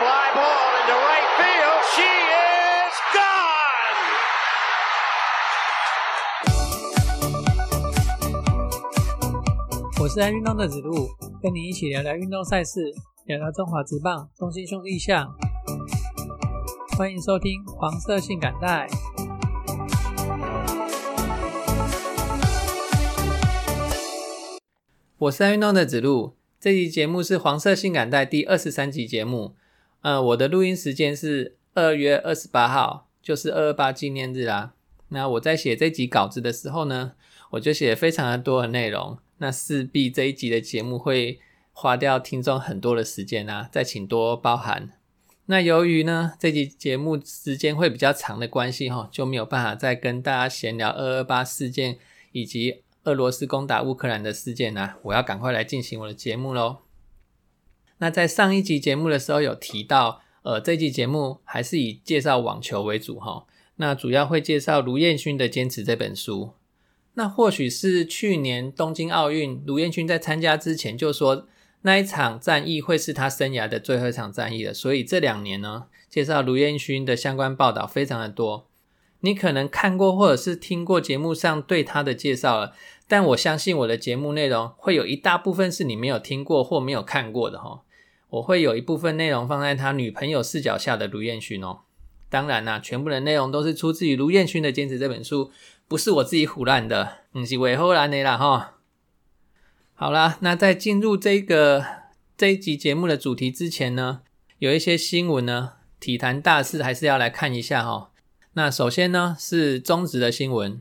[0.00, 1.80] fly ball into right field.
[1.92, 4.00] She is gone.
[10.00, 11.10] 我是爱运动的子路，
[11.42, 12.94] 跟你一起聊聊运动赛事，
[13.26, 15.36] 聊聊中华职棒、中心兄弟象。
[16.96, 18.88] 欢迎收听黄色性感带。
[25.18, 29.56] 我是爱运动的子路，这集节目是黄色性感带第二十三集节目。
[30.02, 34.72] 呃，我的录音时间是二月二十八号，就是二二八纪念日啦。
[35.08, 37.12] 那我在写这集稿子的时候呢，
[37.50, 41.40] 我就写非常的多的内容，那势必这一集的节目会
[41.72, 44.90] 花掉听众很多的时间啊，再请多包涵。
[45.46, 51.98] 那由于呢这集节目时间会比较长的关系哈，就没有办法再跟大家闲聊二二八事件
[52.32, 52.82] 以及。
[53.04, 56.80] 俄罗斯攻打乌克兰的事件啦，我要赶快来进行我的节目喽。
[58.00, 63.46] 那在上一集节目的时候有提到，呃，这集节目还是以介绍网球为主哈。
[63.76, 66.52] 那主要会介绍卢彦勋的《坚持》这本书。
[67.14, 71.46] 那或许是去年东京奥运，卢彦勋在参加之前就说
[71.82, 78.68] 那一场战役会是他生涯的最后一场战役了，所以这两年呢，介绍卢彦勋的相关报道非常的多。
[79.20, 82.72] 你可能看过或者是听过节目上对他的介绍了，
[83.06, 87.82] 但我相信我的节目内容会有一大部分是你没有听过或没有看过的哈。
[88.30, 91.80] 我会有一部分内容放在他女朋友视角下的卢彦勋哦。
[92.28, 95.50] 当然啦，全部的内容都是出自于卢彦勋的《坚持》这本书，
[95.88, 98.78] 不是我自己胡乱的，嗯，是韦后兰的啦哈。
[99.94, 101.84] 好啦，那在进入这个
[102.36, 104.20] 这一集节目的主题之前呢，
[104.58, 108.12] 有一些新闻呢，体坛大事还是要来看一下哈。
[108.52, 110.80] 那首先呢是中职的新闻，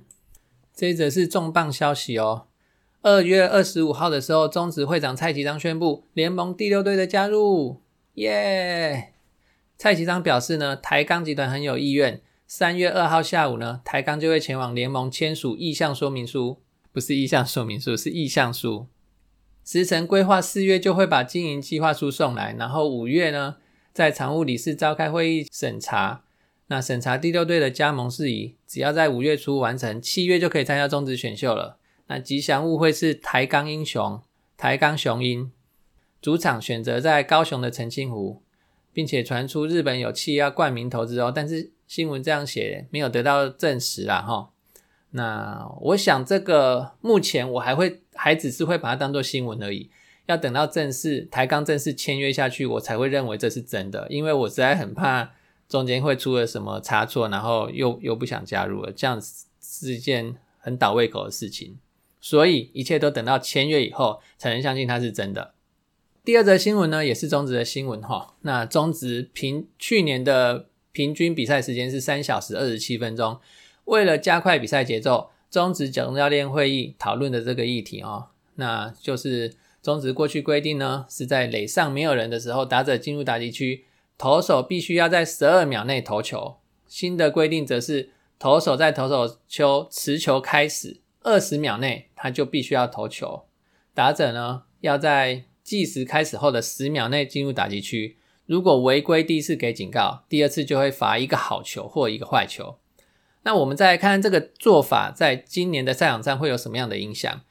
[0.75, 2.48] 这一则是重磅消息哦。
[3.02, 7.81] 二月二十五号的时候，中职会长蔡其章宣布联盟第六队的加入，
[8.16, 9.14] 耶！
[9.78, 16.59] 蔡其章表示呢，台钢集团很有意愿，三月二号下午呢，台钢就会前往联盟签署意向说明书，
[16.92, 18.88] 不是意向说明书，是意向书。
[19.64, 23.55] 时程规划四月就会把经营计划书送来，然后五月呢，
[23.93, 26.23] 在常务理事召开会议审查。
[26.67, 31.78] 那审查第六队的加盟事宜，只要在五月初完成，七月就可以参加中职选秀了。
[32.09, 34.21] 那吉祥物会是台钢英雄、
[34.58, 35.52] 台钢雄鹰，
[36.20, 38.42] 主场选择在高雄的澄清湖，
[38.92, 44.49] 并且传出日本有企要冠名投资哦，但是新闻这样写没有得到证实啦哈。
[45.11, 49.91] 那我想这个目前我还会还只是会把它当做新闻而已，
[50.26, 55.31] 要等到正式台钢正式签约下去，我才会认为这是真的，因为我实在很怕。
[55.67, 59.21] 中间会出了什么差错，然后又又不想加入了，这样
[59.61, 61.77] 是一件很倒胃口的事情。
[62.19, 65.53] 所以一切都等到签约以后才能相信它是真的。
[66.23, 68.35] 第二则新闻呢，也是中职的新闻哈。
[68.41, 73.39] 那中职平去年的平均比赛时间是三小时二十七分钟。
[73.85, 83.85] 为了加快比赛节奏，中职总教练会议讨论的这个议题哦，那就是中职过去规定呢，是在垒上没有人的时候，打者进入打击区。
[84.17, 86.58] 投手必须要在十二秒内投球。
[86.85, 93.45] 新的规定则是，投手在投手球持球开始二十秒内，他就必须要投球。
[93.93, 98.17] 打者呢，要在计时开始后的十秒内进入打击区。
[98.45, 102.77] 如果违规，第一次给警告，第二次就会罚一个好球或一个坏球。
[103.43, 107.41] 那我们再来看这个做法，在今年的赛场上会有什么样的影响？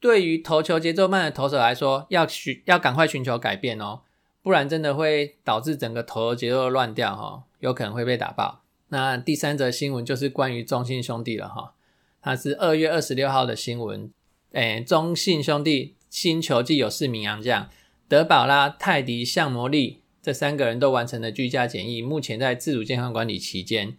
[0.00, 4.00] 对于投球节奏慢的投手来说，要寻要赶快寻求改变哦。
[4.42, 8.62] 不然真的会导致整个投球节奏乱掉哈，有可能会被打爆。
[8.88, 11.74] 那第三则新闻就是关于中信兄弟了哈，
[12.22, 14.10] 它是二月二十六号的新闻。
[14.52, 17.68] 诶，中信兄弟新球季有四名洋将，
[18.08, 23.96] 德保拉、泰迪、向魔力这三个人都完成了居家检疫，目前在自主健康管理期间。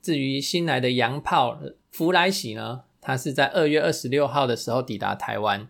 [0.00, 1.60] 至于新来的洋炮
[1.90, 5.68] 弗莱喜呢，他是在二月二十六号的时候抵达台湾。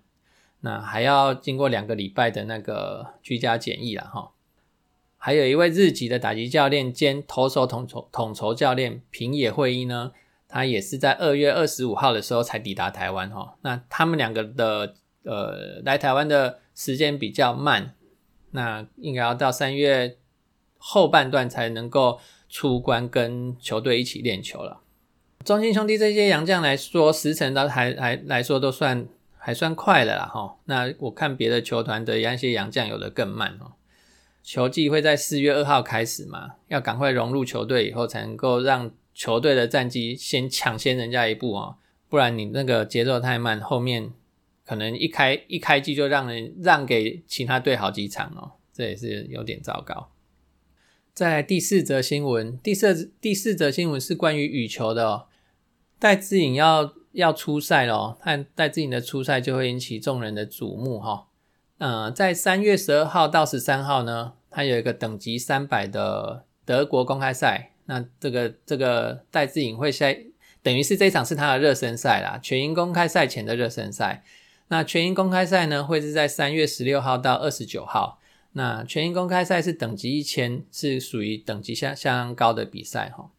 [0.60, 4.30] 那还要经过两个礼拜的那个居家检疫了哈。
[5.16, 10.12] 还有一位日籍的打击教练兼投手统筹统筹教练平野会一呢，
[10.52, 13.56] 他也是在二月二十五号的时候才抵达台湾哈。
[13.62, 14.94] 那他们两个的
[15.24, 17.94] 呃来台湾的时间比较慢，
[18.50, 20.18] 那应该要到三月
[20.76, 24.82] 后半段才能够出关跟球队一起练球了。
[25.44, 29.08] 中心兄弟这些洋将来说，时辰都还还来说都算。
[29.44, 33.72] 还算快了啦哈，那我看别的球团的一些洋将有的更慢哦。
[34.40, 41.76] 球季会在四月二号开始嘛，要赶快融入球队以后，才能够让球队的战绩先抢先人家一步哦，
[42.08, 44.12] 不然你那个节奏太慢，后面
[44.64, 50.10] 可能一开一开机就让人让给其他队好几场哦，这也是有点糟糕。
[51.12, 55.26] 在第四则新闻，第四第四则新闻是关于羽球的哦。
[55.98, 61.28] 戴资颖要要出赛了，哦看戴资颖的出赛就会引起众人的瞩目哈。
[61.76, 67.71] 呃，在三月十二号到十三号呢，他有一个等级三百的德国公开赛。
[67.86, 70.16] 那这个这个戴资颖会赛，
[70.62, 74.24] 等于是这一场是他的热身赛啦，全英公开赛前的热身赛。
[74.68, 78.20] 那全英公开赛呢，会是在三月十六号到二十九号。
[78.52, 83.30] 那全英公开赛是等级一千，是属于等级相相当高的比赛哈，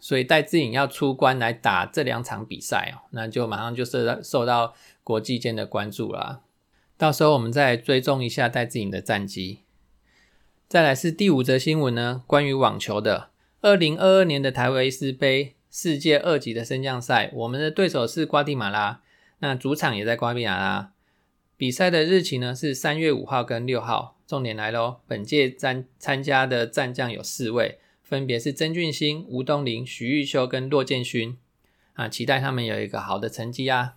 [0.00, 4.74] 所以戴资颖要出关来打这两场比赛哦，那就马上就受到受到
[5.04, 6.40] 国际间的关注啦。
[6.98, 9.60] 到时候我们再追踪一下戴资颖的战绩。
[10.68, 13.29] 再来是第五则新闻呢，关于网球的，
[13.62, 19.02] 二零二二年的台维斯杯世界二级的升降赛，我们的对手是瓜地马拉，
[19.40, 20.92] 那主场也在瓜地马拉。
[21.56, 24.16] 比赛的日期呢是三月五号跟六号。
[24.26, 25.00] 重点来喽！
[25.08, 31.36] 本届参参加的战将有四位，分别是曾俊欣、吴东林、徐玉修跟骆建勋
[31.94, 33.96] 啊，期待他们有一个好的成绩啊！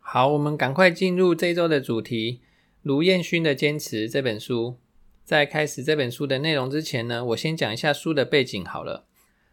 [0.00, 2.40] 好，我们赶快进入这周的主题
[2.82, 4.76] 《卢彦勋的坚持》这本书。
[5.24, 9.06] 在开始这本书的内容之前呢，我先讲一下书的背景好了。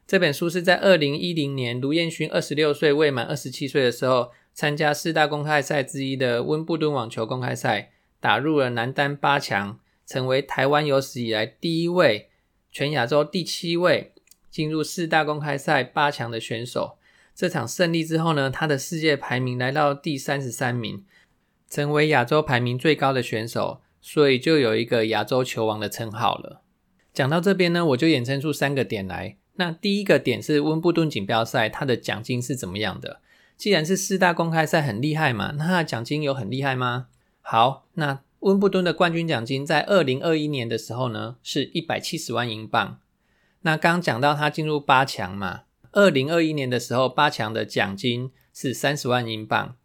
[0.07, 7.92] 这本书是在二零一零年卢彦勋二十六岁未满二十七岁的时候，参加四大公开赛之一的温布顿网球公开赛。
[8.21, 12.27] 打入了男单八强，成为台湾有史以来第一位、
[12.69, 14.12] 全亚洲第七位
[14.51, 16.98] 进入四大公开赛八强的选手。
[17.33, 21.06] 这场胜利之后呢，他的世界排名来到第三十三名，
[21.69, 23.80] 成为亚洲排名最高的选手，
[24.11, 26.63] 所以就有一个亚洲球王的称号了。
[27.13, 29.38] 讲到这边呢，我就衍生出三个点来。
[29.57, 33.21] 那第一个点是温布顿锦标赛，它的奖金是怎么样的？
[33.56, 37.09] 既然是四大公开赛很厉害嘛，那奖金有很厉害吗？
[37.41, 43.00] 好，那温布顿的冠军奖金在二零二一年的时候呢，是一百七十万英镑。
[43.61, 49.75] 那刚讲到他进入八强嘛，二零二一年的时候，八强的奖金是三十万英镑，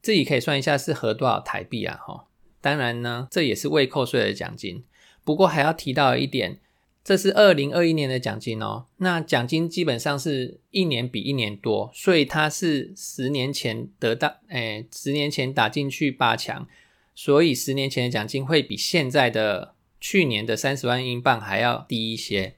[0.00, 2.00] 自己可以算一下是合多少台币啊？
[2.04, 2.24] 哈，
[2.62, 4.84] 当然呢，这也是未扣税的奖金。
[5.22, 6.60] 不过还要提到一点，
[7.04, 8.86] 这是二零二一年的奖金哦。
[8.96, 16.66] 那奖金基本上是一年比一年多，所以他是十年前得到，哎，十年前打进去八强。
[17.14, 22.54] 所以十年前的奖金会比现在的去年的三十万英镑还要低一些。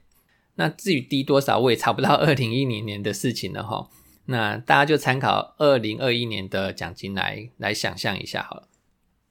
[0.55, 3.89] 那至于低多少，我也查不到 二零一零年的事情了哈。
[4.27, 8.67] 那大家就参考二零二一年的奖金来来想象一下好了。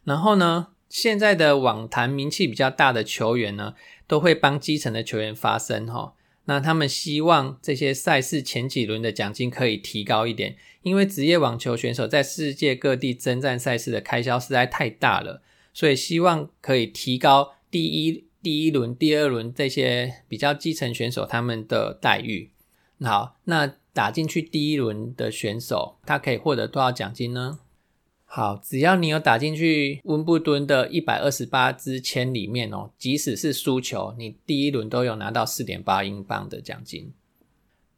[0.04, 3.74] 然后呢，现在的网坛名气比较大的球员呢，
[4.06, 6.14] 都会帮基层的球员发声哈。
[6.46, 15.40] 那他们希望这些赛事前几轮的奖金可以提高一点，因为职业网球选手在世界各地征战赛事的开销实在太大了，
[15.72, 22.50] 所以希望可以提高第一第一轮、第二轮这些比较基层选手他们的待遇。
[23.00, 27.60] 好，那打进去第一轮的选手，他可以获得多少奖金呢？
[28.36, 37.12] 好，只要你有打进去温布顿的一百二十八支签里面哦，即使是输球，你第一轮都有拿到四点八英镑的奖金。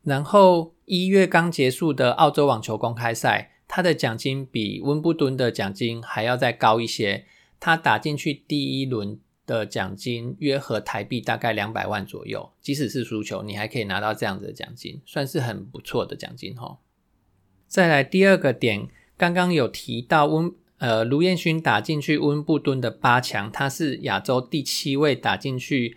[0.02, 7.24] 然后一月刚结束的澳洲网球公开赛，它的奖金比温布顿的奖金还要再高一些。
[7.58, 16.78] 他打进去第一轮的奖金约合台币大概两百万左右，即使是输球，你还可以拿到这样子的奖金，算是很不错的奖金哈。
[17.66, 18.90] 再来第二个点。
[19.16, 25.96] 刚刚有提到温呃卢彦勋打进去温布顿的八强，他是亚洲第七位打进去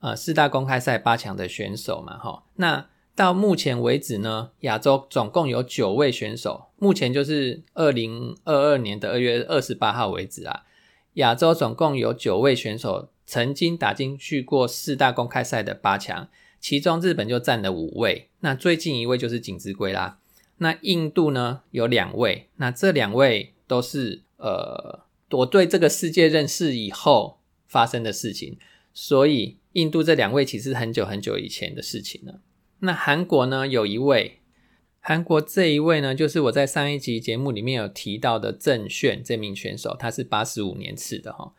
[0.00, 2.44] 呃四大公开赛八强的选手嘛，哈。
[2.56, 10.62] 那到目前为止呢，亚洲总共有九位选手，目前就是二零二二年的二月二十八号为止啊，
[11.14, 16.28] 亚洲总共有九位选手曾经打进去过四大公开赛的八强，
[16.58, 20.18] 其中日本就占了五位，那最近一位就是井之圭啦。
[20.58, 28.56] 那印度呢有两位，那这两位都是呃我对这个世界认识以后发生的事情，
[28.92, 32.40] 所以印度这两位其实很久很久以前的事情了。
[32.78, 34.40] 那韩国呢有一位，
[35.00, 41.52] 韩国这一位呢就是我在上一集节目里面有提到的郑炫这名选手，他是八十五年次的哈，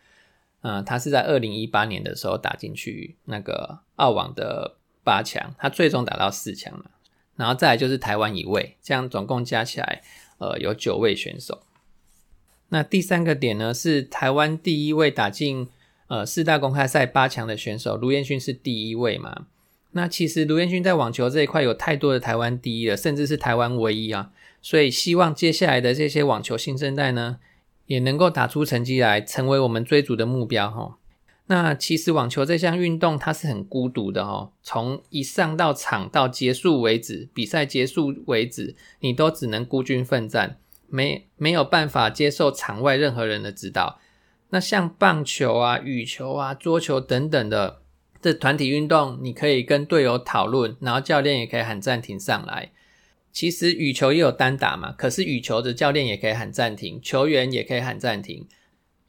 [0.61, 6.91] 嗯，他是在二零一八年的时候打进去那个澳网的八强，他最终打到四强了。
[7.35, 10.01] 然后再来就是台湾一位，这样总共加起来，
[10.37, 11.61] 呃，有九位选手。
[12.69, 15.67] 那第三个点呢，是台湾第一位打进
[16.07, 19.47] 呃四大公开赛八强的选手卢彦勋是第一位嘛？
[19.91, 24.31] 那其实卢彦勋在网球这一块有太多的台湾第一了，甚至是台湾唯一啊。
[24.61, 27.37] 所以希望接下来的这些网球新生代呢，
[27.85, 30.97] 也能够打出成绩来，成为我们追逐的目标哈。
[31.47, 43.99] 那其实网球这项运动它是很孤独的哦，从一上到场到结束为止，比赛结束为止，你都只能孤军奋战，没没有办法接受场外任何人的指导。
[44.49, 47.81] 那像棒球啊、羽球啊、桌球等等的
[48.19, 52.71] 这团体运动，你可以跟队友讨论，然后教练也可以喊暂停上来。
[53.31, 58.47] 其实羽球也有单打嘛，可是羽球的教练也可以喊暂停，球员也可以喊暂停。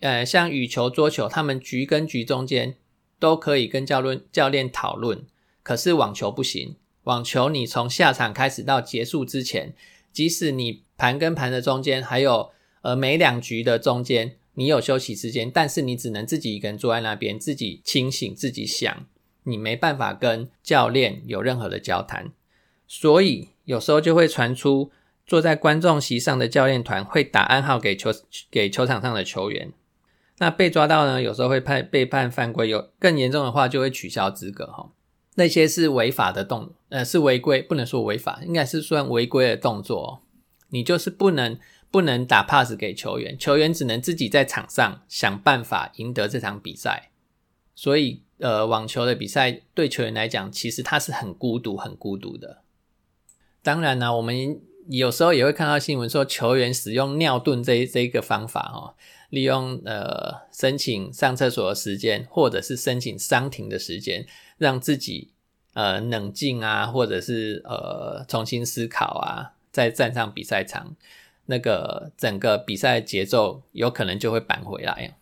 [0.01, 2.77] 呃，像羽球、桌球，他们局跟局中间
[3.19, 5.25] 都可以跟教练教练讨论，
[5.63, 6.77] 可是网球不行。
[7.05, 9.75] 网球你从下场开始到结束之前，
[10.13, 12.51] 即使你盘跟盘的中间还有
[12.83, 19.07] 呃每两局的中间，你有休息时间，但是你只能自己一个人坐在那边，自己清醒，自己想，
[19.45, 22.33] 你没办法跟教练有任何的交谈。
[22.87, 24.91] 所以有时候就会传出
[25.27, 28.11] 坐在观众席上的教练团会打暗号给球
[28.51, 29.73] 给球场上的球员。
[30.39, 31.23] 那被抓到呢？
[31.23, 34.93] 有时候会判被判犯规，有更严重的话就会取消资格哈。
[35.37, 40.23] 那些是违法的动，呃，是违规，不能说违法，应该是算违规的动作。
[40.71, 41.59] 你就是不能
[41.91, 47.11] 不能打 pass 给球员，球员只能自己在场上想办法赢得这场比赛。
[47.75, 52.63] 所以，呃，网球的比赛对球员来讲，其实他是很孤独、很孤独的。
[53.63, 58.95] 当然呢，我们有时候也会看到新闻说，球员使用尿遁这这一个方法哈。
[59.31, 64.27] 利用呃申请上厕所的时间，或者是申请伤停的时间，
[64.59, 65.33] 让自己
[65.75, 70.95] 呃冷静啊，或者是呃重新思考啊，再站上比赛场，
[71.47, 75.17] 那个整个比赛节奏有可能就会扳回来。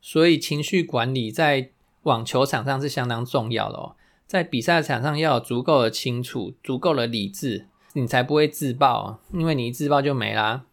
[0.00, 1.70] 所以情绪管理在
[2.04, 10.64] 网球场上是相当重要的哦，在比赛场上要有足够的清楚、足够的理智，你才不会自爆，因为你一自爆就没啦。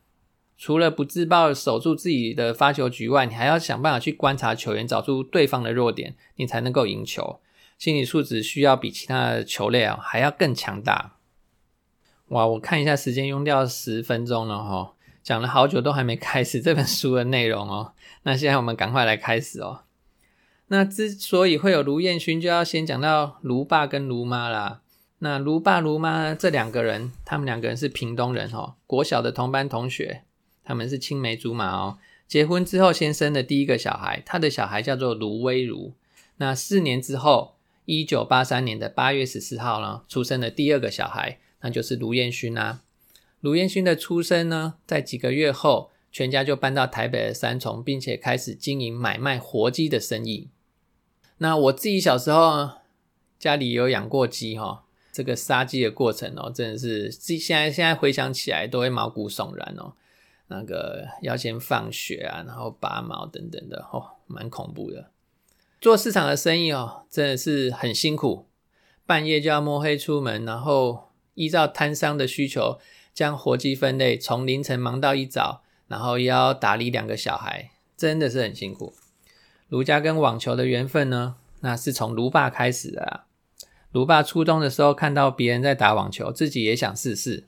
[0.57, 7.39] 除了不自爆守住自己的发球局外，你还要想办法去观察球员，找出对方的弱点，你才能够赢球。
[7.77, 11.17] 心理素质需要比其他的球类啊还要更强大。
[12.29, 17.93] 哇，我看一下时间，用掉十分钟了哈，讲了好久都还没开始这本书的内容哦。
[18.23, 19.81] 那现在我们赶快来开始哦。
[20.69, 24.81] 那之所以会有卢彦勋，就要先讲到卢爸跟卢妈啦。
[25.19, 30.23] 那卢爸卢妈这两个人，他们两个人是屏东人哦，国小的同班同学。
[30.67, 31.97] 他们是青梅竹马哦，
[32.27, 35.93] 结婚之后先生的第一个小孩，他的小孩叫做卢威如。
[36.39, 37.55] 那四年之后，
[37.85, 42.81] 一九八三年的八月十四号呢，出生的第二个小孩，那就是卢彦勋啦。
[43.39, 50.49] 卢彦勋的出生呢，在几个月后，全家就搬到台北的三重，并且开始经营买卖活鸡的生意。
[51.37, 52.71] 那我自己小时候
[53.39, 54.83] 家里有养过鸡哈，
[55.13, 59.93] 这个杀鸡的过程哦，真的是现现在现在回想起来都会毛骨悚然哦。
[60.47, 65.11] 那个要先放血啊，然后拔毛等等的，哦，蛮恐怖的。
[65.79, 68.47] 做市场的生意哦，真的是很辛苦，
[69.05, 72.79] 半夜就要摸黑出门，然后依照摊商的需求
[73.13, 78.93] 将活鸡分类，从凌晨忙到一早，然后要打理两个小孩，真的是很辛苦。
[79.69, 83.25] 卢家跟网球的缘分呢，那是从卢爸开始的啊。
[83.91, 87.47] 卢爸初中的时候看到别人在打网球，自己也想试试。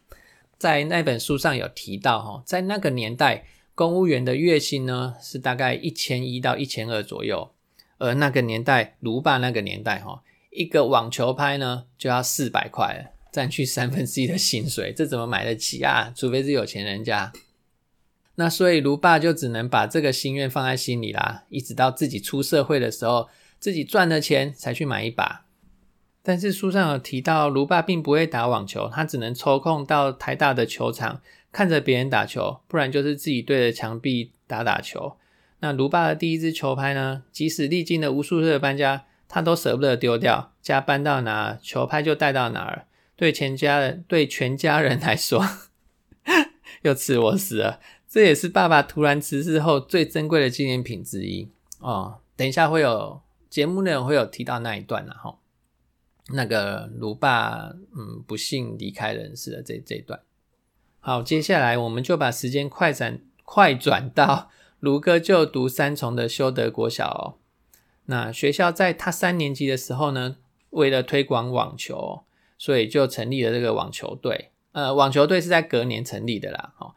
[0.59, 7.51] 在那本书上有提到，哈，在那个年代，公务员的月薪呢是大概一千一到一千二左右，
[7.97, 16.11] 而那个年代，卢爸那个年代，哈，一个网球拍呢就要四百块，占去三分之一的薪水，这怎么买得起啊？
[16.13, 17.31] 除非是有钱人家。
[18.35, 25.45] 那所以卢爸就只能把这个心愿放在心里啦，一直到自己出社会的时候，自己赚了钱才去买一把。
[26.29, 31.21] 但是书上有提到，卢爸并不会打网球，他只能抽空到台大的球场
[31.51, 35.13] 看着别人打球，不然就是自己对着墙壁打打球。
[35.61, 37.23] 那卢爸的第一支球拍呢？
[37.31, 42.85] 即使历经了无数次的搬家，他都舍不得丢掉，家搬到哪，球拍就带到哪儿。
[43.15, 45.43] 对全家人，对全家人来说，
[46.83, 47.79] 又吃我死了。
[48.07, 52.19] 这也是爸爸突然辞世后最珍贵的纪念品之一哦。
[52.35, 53.19] 等一下会有
[53.49, 55.38] 节目内容会有提到那一段了哈。
[56.31, 60.19] 那个卢爸，嗯，不幸离开人世的这这段。
[60.99, 67.37] 好，接下来我们就把时间快转快转到卢哥就读三重的修德国小。
[68.05, 70.37] 那学校在他三年级的时候呢，
[70.71, 72.23] 为了推广网球，
[72.57, 74.51] 所以就成立了这个网球队。
[74.71, 76.73] 呃，网球队是在隔年成立的啦。
[76.79, 76.93] 哦，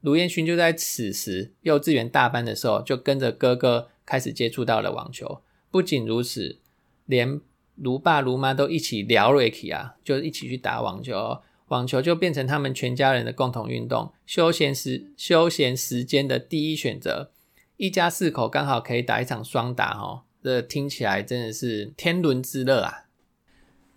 [0.00, 5.42] 卢彦勋就在此时幼稚园大班的时候，就跟着哥哥开始接触到了网球。
[5.70, 6.58] 不仅如此，
[7.04, 7.40] 连
[7.76, 17.30] 卢爸卢妈都一起聊瑞奇啊，就一起去打网球，网球就变成他们全家人的共同运动，休闲时休闲时间的第一选择。
[17.76, 23.04] 一家四口刚好可以打一场双打哦，这听起来真的是天伦之乐啊！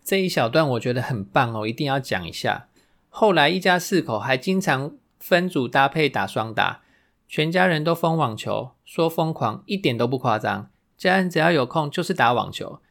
[0.03, 2.67] 这一小段我觉得很棒哦，一定要讲一下。
[3.07, 6.81] 后来一家四口还经常分组搭配打双打，
[7.27, 10.69] 全家人都疯网球，说疯狂一点都不夸张。
[10.97, 12.81] 家人只要有空就是打网球，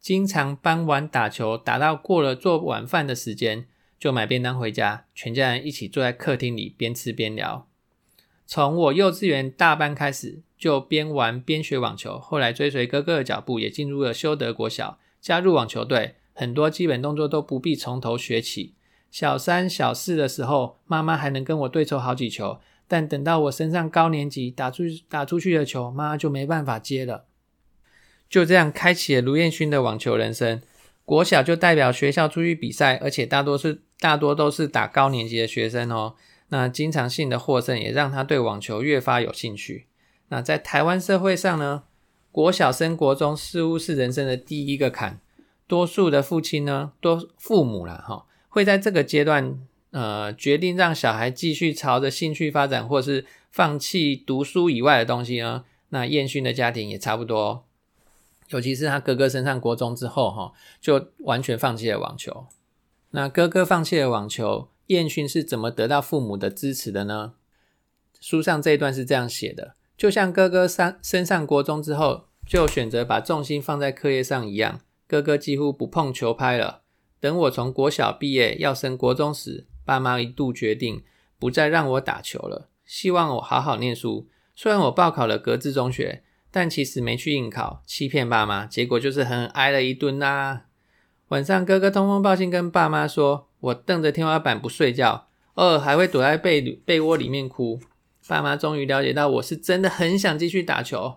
[0.00, 3.66] 经常傍晚打球打到过了做晚饭的时间，
[3.98, 7.66] 就买便当回家，全家人一起坐在客厅里边吃边聊。
[8.46, 16.14] 从我幼稚园大班开始，就边玩边学网球，后来追随哥哥的脚步，也进入了修德国小，加入网球队。
[16.32, 18.74] 很多基本动作都不必从头学起。
[19.10, 27.24] 小三、小四的时候，妈妈还能跟我对抽好几球，但等到我升上高年级，打出打出去的球，妈妈就没办法接了。
[28.28, 30.60] 就这样开启了卢彦勋的网球人生。
[31.04, 36.14] 国小就代表学校出去比赛，而且大多是大多都是打高年级的学生哦。
[36.50, 39.86] 那经常性的获胜，也让他对网球越发有兴趣。
[40.28, 41.84] 那在台湾社会上呢，
[42.30, 45.20] 国小升国中似乎是人生的第一个坎。
[45.66, 49.58] 多数的父亲呢，多父母啦，哈，会在这个阶段，
[49.90, 55.64] 呃，决定让小孩继续朝着兴趣发展，或是放弃读书以外的东西呢。
[55.90, 57.66] 那燕勋的家庭也差不多，
[58.48, 62.46] 尤其是他哥哥升上国中之后，哈，就完全放弃了网球。
[63.10, 67.34] 那哥哥放弃了网球，燕勋是怎么得到父母的支持的呢？
[68.20, 74.80] 书上这一段是这样写的：就像哥哥上升上国中之后，就选择把重心放在课业上一样。
[75.06, 76.82] 哥哥几乎不碰球拍了。
[77.20, 81.02] 等我从国小毕业要升国中时，爸妈一度决定
[81.38, 84.28] 不再让我打球了，希望我好好念书。
[84.54, 90.66] 虽然我报考了格致中学，但其实没去应考，欺骗爸妈，结果就是狠狠挨了一顿啦。
[91.28, 97.80] 晚上哥哥通风报信跟爸妈说，我瞪着天花板不睡觉，偶尔还会躲在被被窝里面哭。
[98.26, 101.16] 爸妈终于了解到我是真的很想继续打球，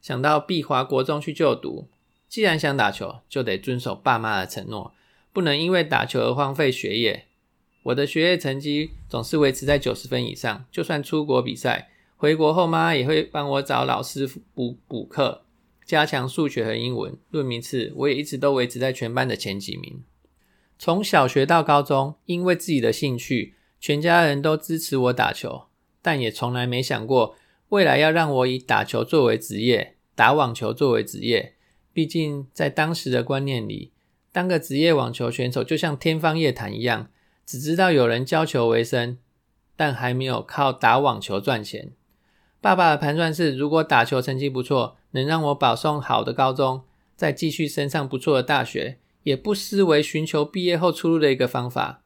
[0.00, 1.88] 想到碧华国中去就读。
[2.28, 4.92] 既然想打球，就得遵守爸妈的承诺，
[5.32, 7.26] 不能因为打球而荒废学业。
[7.84, 11.90] 我的学业成绩总是维持在九十分以上，就算出国比赛，
[12.24, 15.42] 回国后妈也会帮我找老师补补课，
[15.84, 17.14] 加强数学和英文。
[17.28, 20.02] 论名次，我也一直都维持在全班的前几名。
[20.78, 25.64] 从小学到高中，因为自己的兴趣，全家人都支持我打球，
[26.00, 27.36] 但也从来没想过
[27.68, 31.56] 未来要让我以打球作为职业，打网球作为职业。
[31.92, 33.92] 毕竟，在当时的观念里，
[34.32, 37.10] 当个职业网球选手就像天方夜谭一样，
[37.44, 39.18] 只知道有人教球为生，
[39.76, 41.92] 但还没有靠打网球赚钱。
[42.64, 46.80] 爸爸的盘算是，如果打球成绩不错，能让我保送好的高中，
[47.14, 52.02] 再继续升上不错的大学，也不失为寻求毕业后出路的一个方法。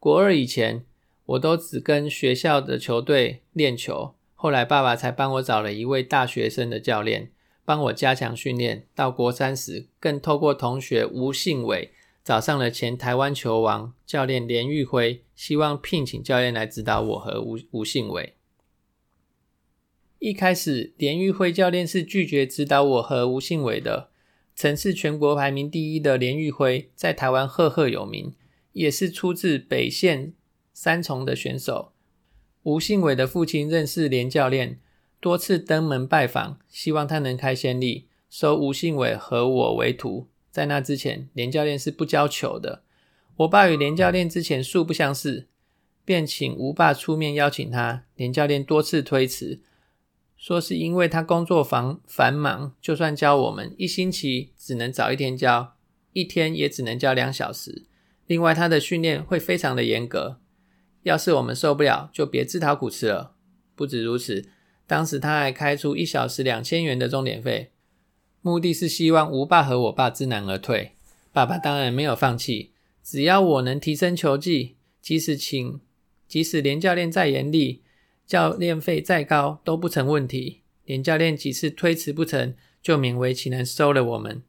[0.00, 0.86] 国二以前，
[1.26, 7.30] 我都只跟学校的球队练球，后来爸爸才帮我找了一位大学生的教练。
[7.66, 11.92] 帮我加强训练，到国三时，更透过同学吴信伟
[12.24, 18.32] 找上了前台湾球王教练连玉辉，希望聘请教练来指导我和吴吴信伟。
[20.18, 24.10] 一开始，连玉辉教练是拒绝指导我和吴信伟的。
[24.54, 28.34] 曾是全国排名第一的连玉辉，在台湾赫赫有名，
[28.72, 30.32] 也是出自北县
[30.72, 31.92] 三重的选手。
[32.64, 34.80] 吴信伟的父亲认识连教练。
[35.20, 40.28] 多次登门拜访，希望他能开先例，收吴信伟和我为徒。
[40.52, 42.84] 在那之前，连教练是不教球的。
[43.38, 45.48] 我爸与连教练之前素不相识，
[46.04, 48.04] 便请吴爸出面邀请他。
[48.14, 49.60] 连教练多次推辞，
[50.38, 55.74] 说是因为他工作繁繁忙，就算教我们一星期，只能早一天教，
[56.12, 57.84] 一天也只能教两小时。
[58.26, 60.38] 另外，他的训练会非常的严格，
[61.02, 63.34] 要是我们受不了，就别自讨苦吃了。
[63.74, 64.48] 不止如此。
[64.86, 67.72] 当时他还开出一小时两千元的钟点费，
[68.40, 70.92] 目的是希望吴爸和我爸知难而退。
[71.30, 72.72] 爸爸当然没有放弃，
[73.02, 75.78] 只要我能提升球技，即使请，
[76.26, 77.82] 即使连教练再严厉，
[78.28, 80.60] 教练费再高都不成问题。
[80.84, 84.42] 连教练几次推辞不成就勉为其难收了我们。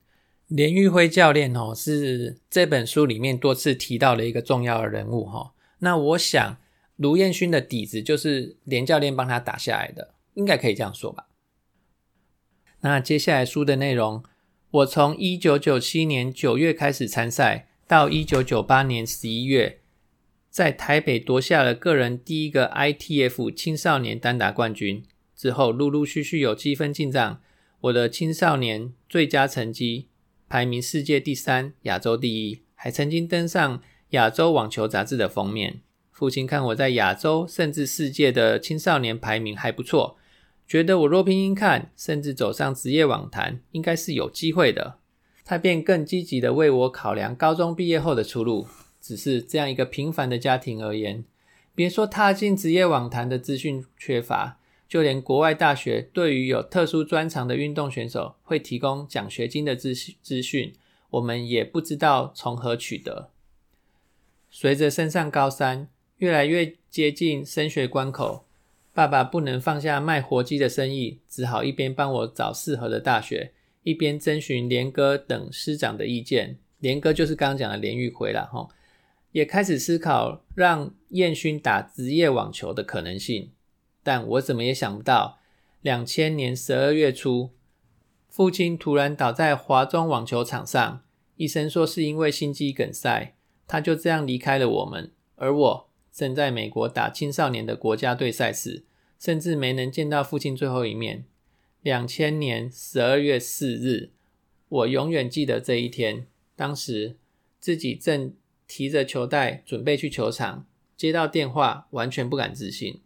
[0.48, 5.54] 连玉辉教练哦，是这本书里面多次提到的一个重要的人物哈。
[5.80, 6.58] 那我想
[6.98, 10.14] 卢彦勋的底子就是连教练帮他打下来的。
[10.36, 11.28] 应该可以这样说吧。
[12.80, 14.24] 那接下来书的内容，
[14.72, 19.82] 我从一九九七年九月开始参赛，到一九九八年十一月，
[20.50, 25.04] 在台北夺下了个人第一个 ITF 青少年单打冠军。
[25.36, 27.42] 之后陆陆续续有积分进账，
[27.82, 30.08] 我的青少年最佳成绩
[30.50, 35.82] 排名世界第三，亚洲第一，还曾经登上亚洲网球杂志的封面。
[36.12, 40.18] 父亲看我在亚洲甚至世界的青少年排名还不错。
[40.68, 44.98] 觉得我若拼拼看，甚至走上职业网坛，应该是有机会的。
[45.46, 48.68] 他便更积极的为我考量高中毕业后的出路。
[49.02, 51.24] 只是这样一个平凡的家庭而言，
[51.74, 60.74] 别说踏进职业网坛的资讯缺乏，就连国外大学对于有特殊专长的运动选手会提供奖学金的资资讯，
[61.12, 63.30] 我们也不知道从何取得。
[64.52, 68.46] 随着升上高三，越来越接近升学关口，
[68.94, 76.58] 爸爸不能放下卖活鸡的生意，只好一边帮我找适合的大学，一边征询连哥等师长的意见。
[76.80, 78.68] 连哥就是刚刚讲的连玉辉了，哈。
[79.32, 83.52] 也开始思考让燕勋打职业网球的可能性，
[84.02, 85.40] 但我怎么也想不到，
[85.82, 87.52] 两千年十二月初，
[88.28, 91.04] 父亲突然倒在华中网球场上，
[91.36, 93.36] 医生说是因为心肌梗塞，
[93.68, 95.12] 他就这样离开了我们。
[95.36, 98.84] 而我正在美国打青少年的国家队赛事，
[99.20, 101.26] 甚至没能见到父亲最后一面。
[101.82, 104.12] 两千年十二月四日，
[104.68, 107.18] 我永远记得这一天，当时
[107.60, 108.34] 自己正。
[108.70, 113.02] 提着球袋准备去球场，接到电话，完全不敢置信。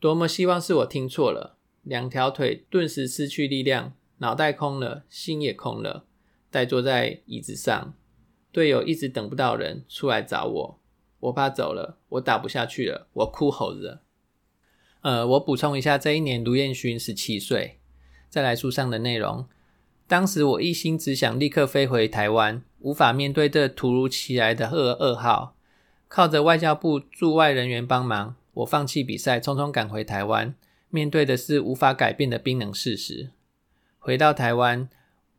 [0.00, 6.06] 多么希望是我听错了，两条腿顿时失去力量，脑袋空了，心也空了，
[6.50, 7.94] 呆坐在椅子上。
[8.50, 10.80] 队友一直等不到人出来找我，
[11.20, 14.00] 我怕走了，我打不下去了，我哭吼着。
[15.02, 17.78] 呃，我补充一下，这一年卢彦勋十七岁。
[18.28, 19.46] 再来书上的内容。
[20.08, 25.54] 当时我一心只想立刻飞回台湾，无法面对这突如其来的噩噩耗。
[26.08, 30.54] 靠着外交部驻外人员帮忙，我放弃比赛，匆匆赶回台湾。
[30.88, 33.30] 面对的是无法改变的冰冷事实。
[33.98, 34.88] 回到台湾，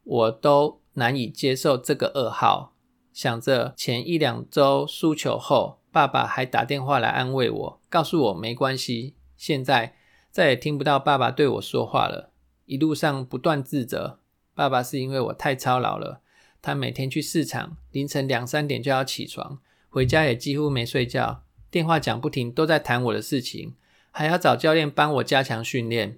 [0.03, 2.73] 我都难以接受这个噩耗。
[3.13, 9.15] 想着前一两周输球后，爸爸还打电话来安慰我，告诉我没关系。
[9.37, 9.95] 现在
[10.29, 12.31] 再也听不到爸爸对我说话了，
[12.65, 14.19] 一路上不断自责。
[14.57, 16.19] 爸爸是因为我太操劳了，
[16.63, 23.75] 他每天去市场，凌晨两三点就要起床，回家也几乎没睡觉，电话讲不停，都在谈我的事情，
[24.09, 26.17] 还要找教练帮我加强训练。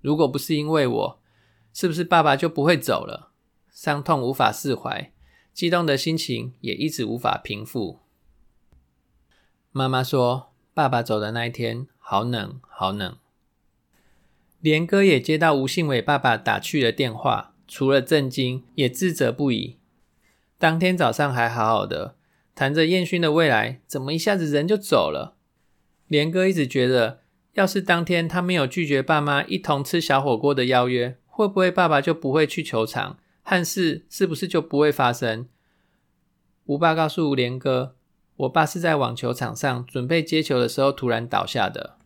[0.00, 1.20] 如果不是因为我，
[1.74, 3.32] 是不是爸爸就不会走了？
[3.72, 5.10] 伤痛无法释怀，
[5.52, 7.98] 激动的心情也一直无法平复。
[9.72, 13.16] 妈妈说，爸爸走的那一天，好冷，好冷。
[14.60, 17.51] 连哥也接到吴信伟爸爸打去的电话。
[17.74, 19.78] 除了震惊，也自责不已。
[20.58, 22.16] 当天早上还好好的
[22.54, 25.38] 谈着燕勋的未来，怎么一下子人就走了？
[26.06, 27.22] 连哥一直觉得，
[27.54, 33.18] 要是当天他没有拒绝爸妈一同吃小火锅的邀约，会不会爸爸就不会去球场？
[33.42, 35.48] 憾事是不是就不会发生？
[36.66, 37.96] 吴爸告诉吴连哥，
[38.36, 41.96] 我爸是在网球场上准备接球的时候突然倒下的。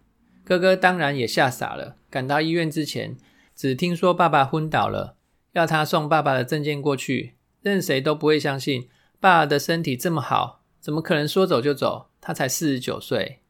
[0.45, 3.17] 哥哥当然也吓傻了，赶到医院之前，
[3.57, 5.16] 只听说爸爸昏倒了。
[5.57, 12.11] 要他送爸爸的证件过去，任谁都不会相信爸爸的身体这么好，怎么可能说走就走？
[12.21, 13.41] 他才四十九岁，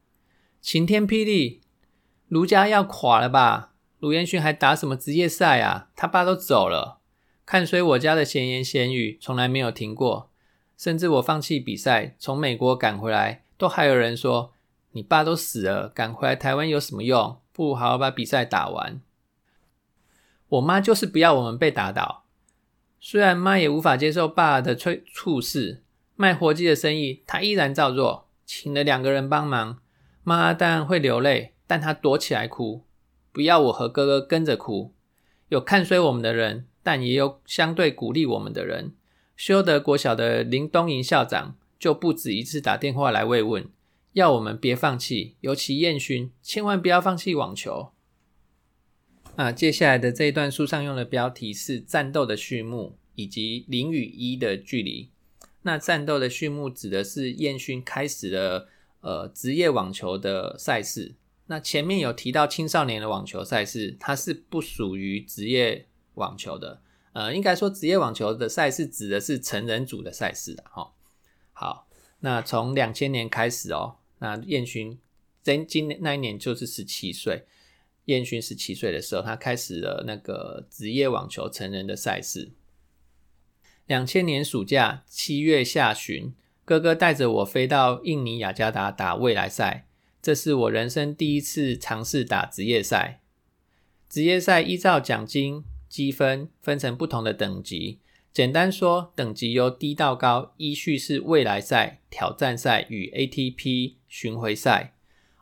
[0.61, 1.63] 晴天霹雳，
[2.29, 3.73] 卢家要垮了吧？
[3.99, 5.89] 卢彦勋还打什么职业赛啊？
[5.97, 7.01] 他爸都走了，
[7.45, 10.31] 看衰我家的闲言闲语从来没有停过，
[10.79, 14.53] 甚至我放弃比赛，从美国赶回来，都还有人说
[14.93, 17.41] 你爸都死了，赶回来台湾有什么用？
[17.53, 19.01] 不如好好把比赛打完。
[20.49, 22.25] 我妈就是不要我们被打倒，
[23.01, 25.83] 虽然妈也无法接受爸的催促事，
[26.15, 29.79] 卖活鸡的生意她依然照做，请了两个人帮忙。
[30.23, 32.85] 妈当然会流泪，但她躲起来哭，
[33.33, 34.93] 不要我和哥哥跟着哭。
[35.49, 38.95] 有看衰我们的人，但也有相对鼓励我们的人。
[39.37, 43.69] 修德国小的林东营校长就不止一次打电话来慰问，
[44.13, 47.93] 要我们别放弃，尤其燕勋，千万不要放弃网球。
[49.37, 55.11] 啊，接下来的这一段书上用的标题是战斗的序幕以及零与一的距离。
[55.61, 58.67] 那战斗的序幕指的是燕勋开始了
[59.03, 61.17] 呃职业网球的赛事。
[61.49, 66.81] 那前面有提到青少年的网球赛事，它是不属于职业网球的。
[67.13, 70.95] 呃，应该说职业网球的赛事指的是成人组的赛事的哈。
[71.53, 71.87] 好，
[72.21, 74.99] 那从两千年开始哦，那燕勋
[75.43, 77.45] 今今那一年就是十七岁。
[78.07, 82.51] 燕勋十七岁的时候，他开始了那个职业网球成人的赛事。
[83.87, 89.87] 两千年暑假七月下旬，哥哥带着我飞到印尼雅加达打未来赛，
[90.21, 93.21] 这是我人生第一次尝试打职业赛。
[94.09, 98.01] 职业赛依照奖金积分分成不同的等级，
[98.33, 104.95] 简单说，等级由低到高，依序是未来赛、挑战赛与 ATP 巡回赛。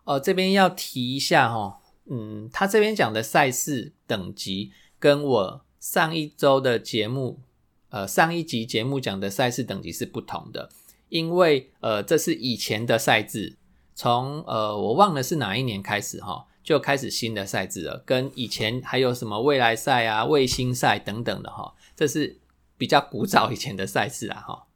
[0.05, 1.79] 哦，这边要提一下哦。
[2.07, 7.41] 嗯，他这边讲的赛事等级跟我上一周的节目，
[7.89, 10.69] 呃，上一集节目讲的赛事等级是不同的，
[11.09, 13.57] 因为呃，这是以前的赛制，
[13.95, 22.39] 从呃我忘了是哪一年开始哈，就开始新的赛制了，跟以前还有什么未来赛啊、卫星赛等等的哈，这是
[22.77, 24.67] 比较古早以前的赛事啊哈。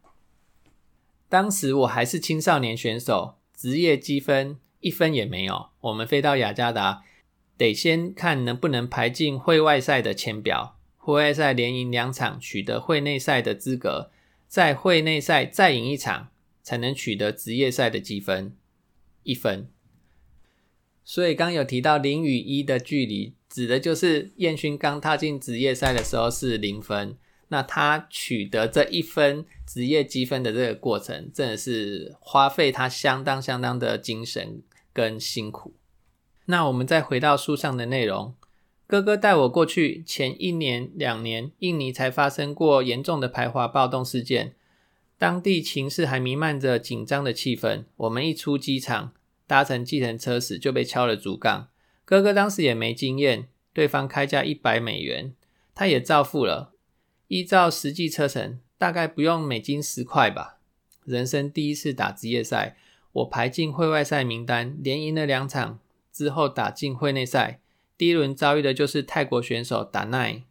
[1.28, 5.68] 当时我还是青少年选手，职业积分一分也没有。
[5.80, 7.02] 我们飞到雅加达，
[7.59, 10.77] 得先看能不能排进会外赛的签表。
[10.97, 14.11] 会外赛连赢两场，取得会内赛的资格；
[14.47, 16.29] 在会内赛再赢一场，
[16.62, 18.55] 才能取得职业赛的积分
[19.23, 19.68] 一分。
[21.03, 27.16] 所以刚有提到零与一的距离，指的就是燕勋刚踏进职业赛的时候是零分。
[27.49, 34.61] 那他取得这一分职业积分的这个过程，真的是花费他相当相当的精神
[34.92, 35.73] 跟辛苦。
[36.50, 38.34] 那我们再回到书上的内容，
[38.87, 44.54] 哥哥带我过去前一年两年，印尼才发生过严重的排华暴动事件，
[45.18, 47.84] 当地情势还弥漫着紧张的气氛。
[47.96, 49.12] 我们一出机场，
[49.46, 51.68] 搭乘计程车时就被敲了竹杠。
[52.06, 55.34] 哥哥当时也没经验，对方开价一百美元，
[55.74, 56.72] 他也照付了。
[57.26, 60.56] 依照实际车程，大概不用美金十块吧。
[61.04, 62.78] 人生第一次打职业赛，
[63.12, 65.78] 我排进会外赛名单，连赢了两场
[66.18, 67.61] 之后打进会内赛。
[67.96, 70.42] 第一轮遭遇的就是泰国选手达奈，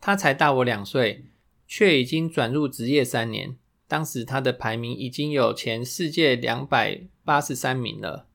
[0.00, 1.26] 他才大我两岁，
[1.68, 3.56] 却已经转入职业三年。
[3.86, 8.26] 当时他的排名已经有前世界两百八十三名了。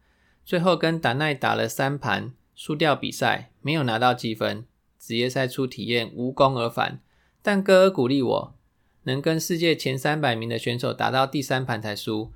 [0.46, 4.65] 最后跟达奈打了三盘，输掉比赛，没有拿到积分。
[4.98, 7.02] 职业赛初体验无功而返。
[7.41, 8.56] 但哥哥鼓励我，
[9.04, 12.32] 能跟世界前三百名的选手打到第三盘才输，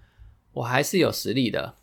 [0.51, 1.75] 我还是有实力的。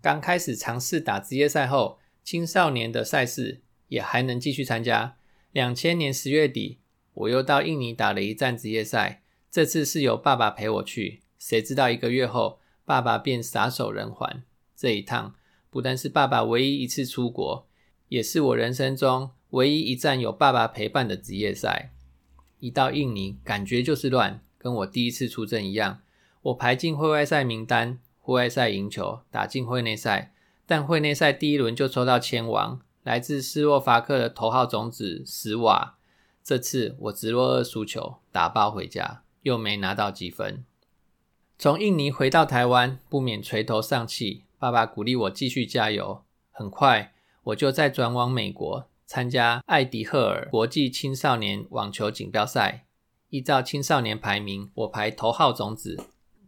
[0.00, 5.16] 刚开始尝试打职业赛后，青少年的赛事也还能继续参加。
[5.52, 6.78] 两千年十月底，
[7.14, 11.22] 我又到印尼打了一站职业赛，这次是由爸爸陪我去。
[11.38, 14.42] 谁知道一个月后，爸爸便撒手人寰。
[14.76, 15.34] 这一趟
[15.70, 17.66] 不但是爸爸唯一一次出国，
[18.08, 21.92] 也是我人生中唯一一站有爸爸陪伴的职业赛。
[22.60, 26.02] 一到印尼，感觉就是乱，跟我第一次出征一样。
[26.42, 27.98] 我排进会外赛名单，
[28.28, 30.34] 户外赛赢球，打进会内赛，
[30.66, 35.96] 但会内赛第一轮就抽到千王，来自斯洛伐克的头号种子史瓦。
[36.44, 40.62] 这次我直落二输球，打包回家，又没拿到积分。
[41.58, 44.44] 从印尼回到台湾，不免垂头丧气。
[44.58, 46.22] 爸爸鼓励我继续加油。
[46.50, 47.14] 很快，
[47.44, 48.86] 我就再转往美国。
[49.06, 52.84] 参加艾迪赫尔国际青少年网球锦标赛，
[53.30, 55.98] 依照青少年排名，我排头号种子。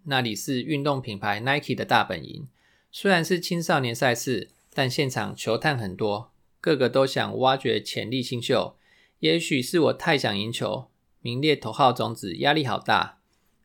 [0.05, 2.49] 那里是运动品牌 Nike 的大本营。
[2.91, 8.77] 虽然是青少年赛事，但现场球探很多，个个都想挖掘潜力新秀。
[9.21, 10.89] 也许是我太想赢球，
[11.21, 13.19] 名列头号种子，压力好大，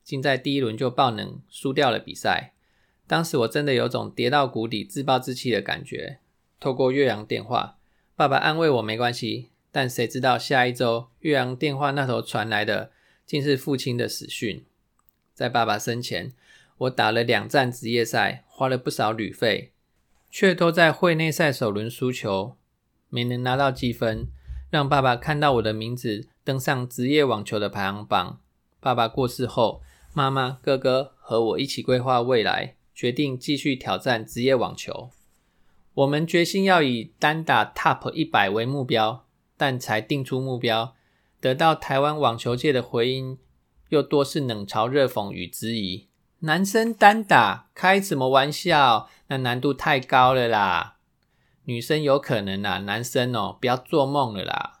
[0.04, 2.52] 竟在第一轮就爆冷，输掉了比赛。
[3.06, 6.18] 当时我真的有种跌到谷底、自暴自弃的感觉。
[6.60, 7.78] 透过岳阳电话。
[8.14, 12.90] 爸爸安慰我没关系，但谁知道下一周岳阳电话那头传来的
[13.26, 14.64] 竟是父亲的死讯。
[15.36, 16.32] 在爸爸生前，
[16.78, 19.74] 我打了两站职业赛，花了不少旅费，
[20.30, 22.56] 却都在会内赛首轮输球，
[23.10, 24.28] 没能拿到积分，
[24.70, 28.40] 让爸爸看到我的名字登上职业网球的排行榜。
[28.80, 29.82] 爸爸过世后，
[30.14, 35.10] 妈妈、哥哥和我一起规划未来，决定继续挑战职业网球。
[35.92, 39.26] 我们决心要以单打 Top 一百为目标，
[39.58, 40.94] 但才定出目标，
[41.42, 43.36] 得到台湾网球界的回音，
[43.88, 46.08] 又多是冷嘲热讽与质疑。
[46.40, 49.08] 男生单打开什么玩笑？
[49.28, 50.98] 那难度太高了啦！
[51.64, 54.80] 女生有可能啦，男生哦，不要做梦了啦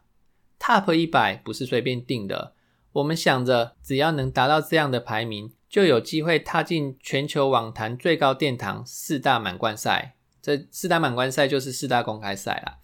[0.60, 2.54] ！Top 一百不是随便定的，
[2.92, 10.14] 我们想着只要能达到这样的排名，就有机会踏进全球网坛最高殿堂四大满贯赛。
[10.40, 12.78] 这四大满贯赛就是四大公开赛啦。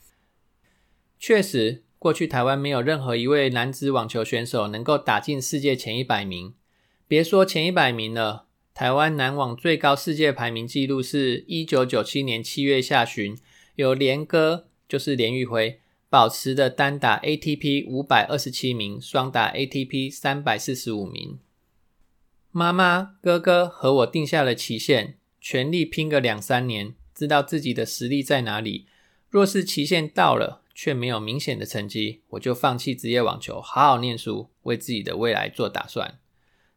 [1.21, 6.53] 确实，过去台湾没有任何一位男子网球选手能够打进世界前一百名。
[7.07, 13.39] 别说前一百名了，台湾男网最高世界排名纪录是一九九七年七月下旬，
[13.77, 15.79] 由连哥就是连玉辉
[16.11, 21.39] 保持的单打 ATP 五百二十七名，双打 ATP 三百四十五名。
[22.51, 26.97] 妈妈、哥哥和我定下了期限，全力拼个两三年。
[27.15, 28.87] 知道自己的实力在哪里。
[29.31, 36.19] 若是期限到了却没有明显的成绩，我就放弃职业网球，好好念书，为自己的未来做打算。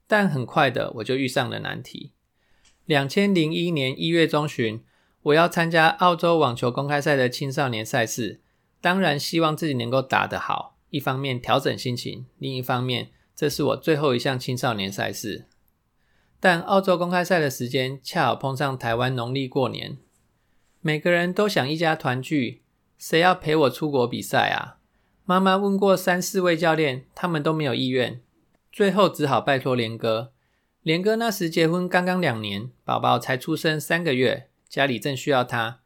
[0.08, 2.12] 但很快的，我就遇上了难题。
[2.86, 4.84] 两千零一年一月中旬，
[5.23, 8.41] 我要参加澳洲网球公开赛的青少年赛事，
[8.79, 10.77] 当然希望自己能够打得好。
[10.91, 15.47] 一方面调整心情，另一方面这是我最后一项青少年赛事。
[16.39, 19.97] 但澳洲公开赛的时间恰好碰上台湾农历过年，
[20.81, 22.62] 每个人都想一家团聚，
[22.97, 24.77] 谁要陪我出国比赛啊？
[25.25, 28.21] 妈妈问过三四位教练，他们都没有意愿，
[28.71, 30.31] 最后只好拜托连哥。
[30.84, 35.79] 连哥那时结婚刚刚两年，宝宝才出生三个月，家里正需要他，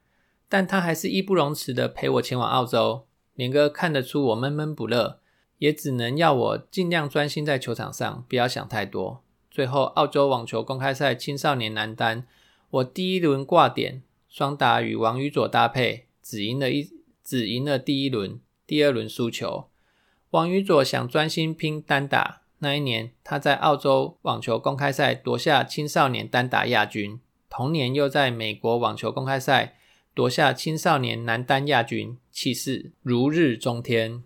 [0.49, 3.05] 但他还是义不容辞的陪我前往澳洲。
[3.35, 5.19] 连哥看得出我闷闷不乐，
[5.59, 9.23] 也只能要我尽量专心在球场上，不要想太多。
[9.49, 12.27] 最后，澳洲网球公开赛青少年男单，
[12.69, 16.91] 我第一轮挂点，双打与王宇佐搭配，只赢了一，
[17.29, 18.39] 只赢了第一轮。
[18.65, 19.69] 第二轮输球，
[20.31, 22.41] 王宇佐想专心拼单打。
[22.57, 29.77] 那一年，他在澳洲网球公开赛夺下青少年单打亚军，同年又在美国网球公开赛
[30.15, 34.23] 夺下青少年男单亚军，气势如日中天。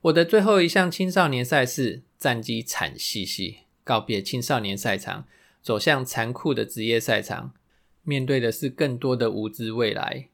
[0.00, 5.26] 我的最后一项青少年赛事，战绩惨兮兮，告别青少年赛场，
[5.60, 7.52] 走向残酷的职业赛场，
[8.02, 10.30] 面对的是更多的无知未来。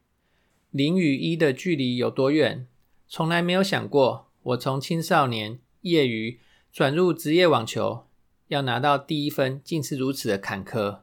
[0.71, 2.65] 零与一的距离有多远？
[3.05, 6.39] 从来没有想过，我从青少年业余
[6.71, 8.07] 转入职业网球，
[8.47, 11.01] 要拿到第一分，竟是如此的坎坷。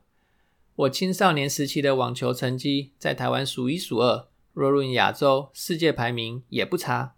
[0.74, 7.14] 我青少年时期的网球成绩在台湾数一数二，若论亚洲，世界排名也不差。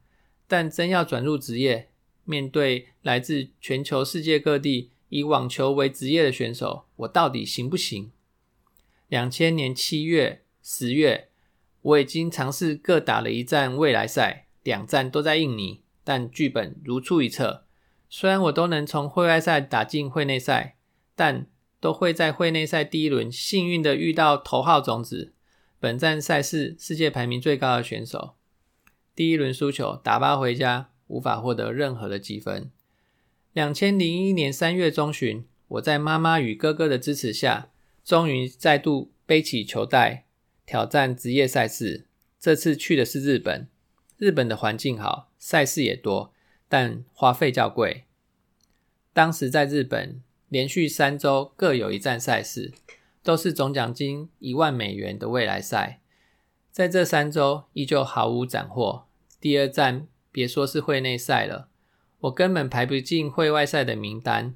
[0.48, 1.90] 但真要转入职业，
[2.24, 8.10] 面对来自全球世界各地以网球为职业的选手，我到底行不行？
[9.06, 11.30] 两千年七月、十月，
[11.83, 14.47] 我已经尝试各打了一站未来赛。
[14.62, 17.64] 两站都在印尼，但剧本如出一辙。
[18.11, 20.77] 虽然我都能从会外赛打进会内赛，
[21.16, 21.47] 但
[21.81, 25.33] 都会在会内赛第一轮幸运的遇到头号种子，
[25.79, 28.35] 本站赛事世界排名最高的选手。
[29.14, 32.71] 第一轮输球，打包回家，无法获得任何的积分。
[33.55, 37.71] 两千零一年三月中旬，我在妈妈与哥哥的支持下，
[38.05, 40.27] 终于再度背起球袋，
[40.70, 42.06] 挑战职业赛事。
[42.38, 43.66] 这次去的是日本。
[44.18, 46.33] 日本的环境好，赛事也多，
[46.68, 48.04] 但花费较贵。
[49.12, 52.70] 当时在日本，连续三周各有一站赛事，
[53.24, 55.98] 都是总奖金一万美元的未来赛。
[56.70, 59.09] 在这三周依旧毫无斩获。
[59.40, 61.68] 第二站别说是会内赛了，
[62.20, 64.54] 我根本排不进会外赛的名单。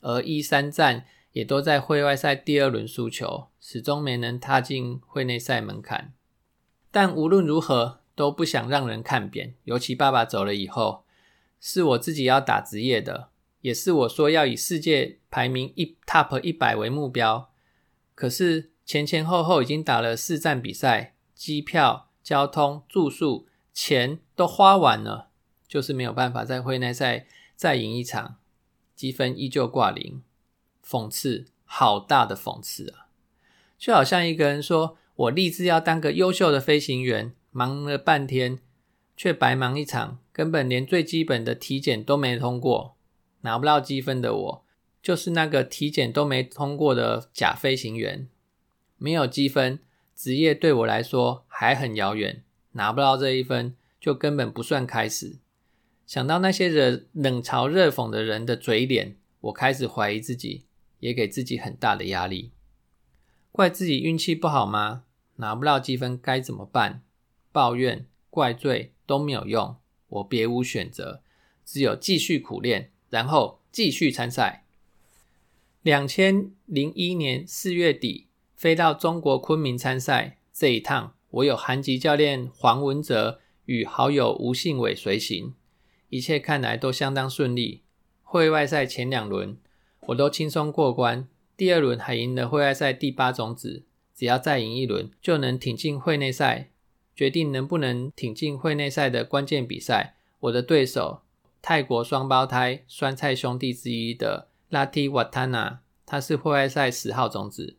[0.00, 6.14] 而一三站也都在会外赛第二轮输球，始终没能踏进会内赛门槛。
[6.90, 8.00] 但无论如何。
[8.16, 11.04] 都不想让人看扁，尤其爸爸走了以后，
[11.60, 13.28] 是我自己要打职业的，
[13.60, 17.50] 也是我说要以世界排名一 top 一百为目标。
[18.14, 25.28] 可是前前后后已经打了四站比赛，机票、交通、住宿钱都花完了，
[25.68, 28.36] 就是没有办法在会内赛再赢一场，
[28.94, 30.22] 积分依旧挂零，
[30.86, 33.08] 讽刺，好大的讽刺啊！
[33.76, 38.58] 就好像一个人说：“我立志要当个优秀的飞行员。”忙了半天，
[39.16, 42.98] 却白忙一场，根本连最基本的体检都没通过，
[43.40, 44.64] 拿不到积分的我，
[45.02, 48.28] 就是那个体检都没通过的假飞行员。
[48.98, 49.78] 没有积分，
[50.14, 55.38] 职业对我来说还很遥远，拿不到这一分，就根本不算开始。
[56.06, 60.65] 想到那些人冷嘲热讽的人的嘴脸，我开始怀疑自己，
[61.00, 62.52] 也给自己很大的压力。
[63.52, 65.04] 怪自己运气不好吗？
[65.36, 67.02] 拿不到积分该怎么办？
[67.52, 69.76] 抱怨、怪罪都没有用，
[70.08, 71.22] 我别无选择，
[71.64, 74.64] 只有继续苦练，然后继续参赛。
[75.82, 85.54] 两千零一年四月底飞到中国昆明参赛，这一趟我有韩籍教练黄文哲与好友吴信伟随行，
[86.08, 87.82] 一切看来都相当顺利。
[88.22, 89.56] 会外赛前两轮
[90.06, 96.70] 我都轻松过关，第二轮还赢了会外赛第八种子，只要再赢一轮就能挺进会内赛。
[97.14, 101.22] 决定能不能挺进会内赛的关键比赛，我的对手
[101.62, 107.78] 泰国双胞胎酸菜兄弟之一的拉蒂瓦塔纳，他是会外赛十号种子，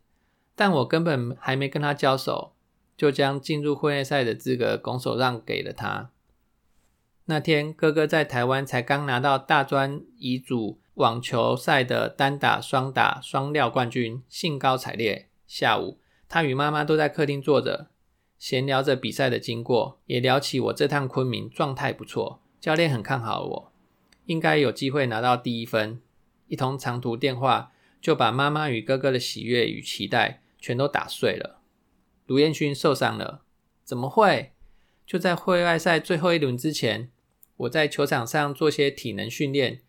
[0.55, 2.53] 但我根本还没跟他交手，
[2.97, 6.09] 就将进入会内赛的资格拱手让给了他。
[7.25, 15.29] 那天哥哥在台湾才刚拿到大专乙组网球赛的单打、双打、双料冠军，兴高采烈。
[15.45, 17.91] 下午，他与妈妈都在客厅坐着。
[18.39, 23.71] 闲聊着比赛的经过，也聊起我这趟昆明状态不错，教练很看好我，
[24.25, 26.01] 应该有机会拿到第一分。
[26.47, 27.71] 一通长途电话
[28.01, 31.59] 就把妈妈与哥哥的喜悦与期待全都打碎了。
[32.25, 33.43] 卢彦勋受伤了。
[33.83, 34.53] 怎么会？
[35.05, 37.11] 就在会外赛最后一轮之前，
[37.57, 39.81] 我在球场上做些体能训练，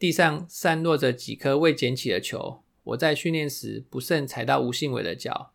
[0.00, 2.62] 地上散落着几颗未捡起的球。
[2.84, 5.52] 我在训练时不慎踩到吴信伟的脚，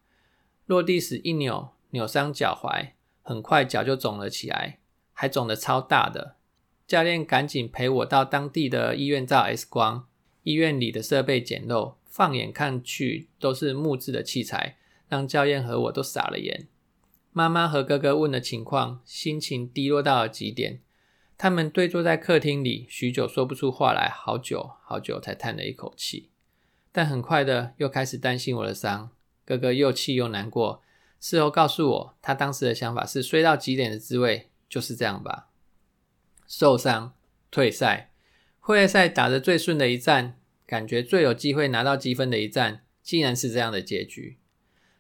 [0.67, 2.91] 落地时一扭，扭伤脚踝，
[3.23, 4.77] 很快脚就肿了起来，
[5.13, 6.35] 还肿得超大的。
[6.85, 10.07] 教练赶紧陪我到当地的医院照 X 光，
[10.43, 14.77] 医院里的设备简陋，放眼看去都是木质的器材，
[15.09, 16.67] 让教练和我都傻了眼。
[17.31, 20.81] 妈妈和哥哥问了情况，心情低落到了极点。
[21.37, 26.29] 他们对坐在客厅里，许久说不出话来，好久好久才叹了一口气。
[26.91, 29.11] 但很快的又开始担心我的伤。
[29.43, 30.81] 哥哥又气又难过，
[31.19, 35.49] 事后告诉我，他当时的想法是衰到极点的滋味就是这样吧。
[36.47, 37.13] 受伤
[37.51, 38.11] 退赛，
[38.59, 44.37] 会赛打得最顺的一战，感觉最有机会拿到积分的一战，竟然是这样的结局。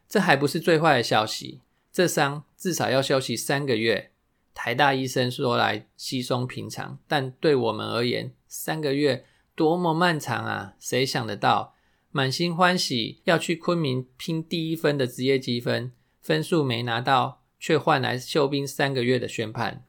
[0.07, 1.61] 这还不是最坏的消息。
[1.91, 4.11] 这伤至少要休息三个月，
[4.55, 10.73] 台大医生说来稀松平常，但对我们而言，三个月多么漫长啊！
[10.79, 11.75] 谁想得到，
[12.09, 15.91] 满心欢喜要去昆明拼第一分的职业积分，
[16.21, 19.83] 分数没拿到，却换来休兵三个月的宣判。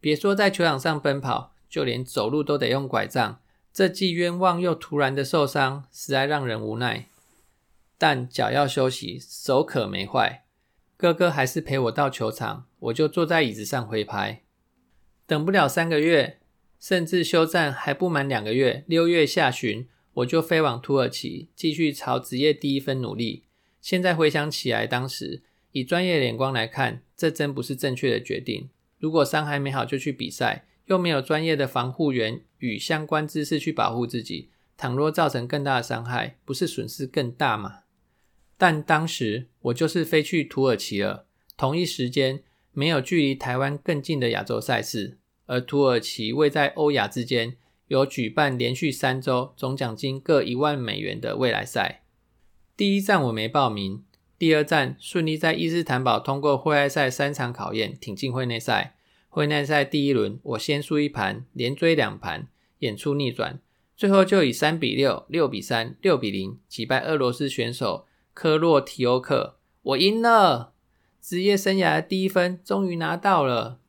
[0.00, 3.40] 别说在球场上奔跑，就连走路都得用拐杖，
[3.72, 7.08] 这既冤枉又突然的受伤，实在让人无奈。
[7.96, 10.44] 但脚要休息，手可没坏。
[10.96, 14.42] 哥哥还是陪我到球场，我就坐在椅子上挥拍。
[15.26, 16.38] 等不了三个月，
[16.78, 23.44] 甚至休战还不满两个月，六月下旬我就飞往土耳其，继续朝职业第一分努力。
[23.80, 28.70] 现在回想起来，当时以专业眼光来看，这真不是正确的决定。
[28.98, 37.80] 如果伤还没好就去比赛，又没有专业的防护员与相关知识去保护自己，倘若造成更大的伤害，不是损失更大吗？
[38.56, 41.26] 但当时我就是飞去土耳其了，
[41.56, 42.42] 同一时间
[42.72, 47.56] 没有距离台湾更近的亚洲赛事，而土耳其位在欧亚之间，
[47.88, 52.02] 有举办连续三周总奖金各一万美元的未来赛。
[52.76, 54.04] 第一站我没报名，
[54.38, 58.96] 第二站顺利在伊斯坦堡通过会外赛三场考验，挺进会内赛。
[59.28, 62.48] 会内赛第一轮我先输一盘，连追两盘，
[62.78, 63.60] 演出逆转，
[63.96, 68.06] 最后就以三比六、六比三、六比零击败俄罗斯选手。
[68.32, 70.72] 科洛提欧克，我赢了！
[71.28, 73.80] 职业生涯的第一分终于拿到了。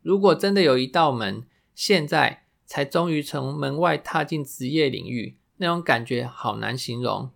[0.00, 7.28] 如果真的有一道门，现在才终于从门外踏进职业领域，那种感觉好难形容。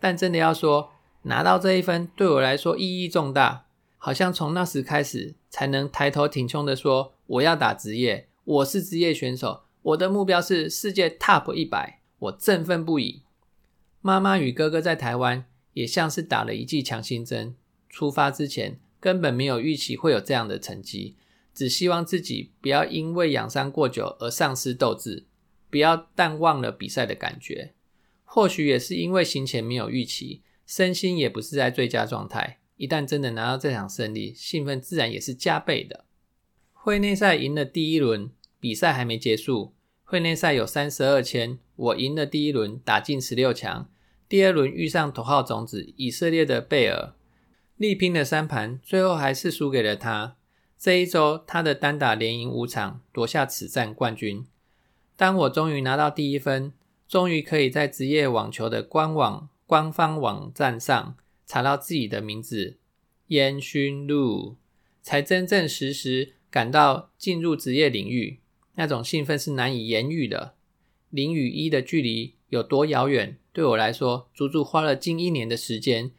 [0.00, 0.92] 但真的要说，
[1.24, 3.66] 拿到这一分对我来说意义重大，
[3.98, 13.20] 好像从那时开始才能抬头挺胸的说：“我要打职业，我是职业选手，我的目标是世界 Top 一百。”我振奋不已。
[14.00, 15.44] 妈妈与哥哥在台湾。
[15.74, 17.56] 也像是打了一剂强心针。
[17.90, 21.14] 出发之前根本没有预期会有这样的成绩，
[21.52, 25.26] 只希望自己不要因为养伤过久而丧失斗志，
[25.68, 27.74] 不要淡忘了比赛的感觉。
[28.24, 32.60] 或许也是因为行前没有预期，身心也不是在最佳状态。
[32.78, 36.06] 一旦真的拿到这场胜利，兴奋自然也是加倍的。
[36.72, 39.74] 会内赛赢了第一轮，比赛还没结束。
[40.02, 43.90] 会内赛有三十二签，我赢了第一轮，打进十六强。
[44.26, 47.12] 第二轮遇上头号种子以色列的贝尔，
[47.76, 50.36] 力拼了三盘，最后还是输给了他。
[50.78, 54.46] 这一周他的单打连赢五场，夺下此战冠军。
[55.16, 56.72] 当我终于拿到第一分，
[57.08, 61.16] 终于可以在职业网球的官网官方网站上
[61.46, 62.76] 查到自己的名字
[63.28, 64.56] 烟熏路，
[65.02, 68.38] 才真正实时感到进入职业领域，
[68.74, 70.54] 那种兴奋是难以言喻的。
[71.10, 73.38] 零与一的距离有多遥远？
[73.52, 76.10] 对我来说，足足花了近一年的时间，